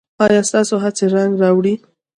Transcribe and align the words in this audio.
ایا 0.23 0.41
ستاسو 0.49 0.75
هڅې 0.83 1.05
رنګ 1.15 1.31
راوړي؟ 1.41 1.73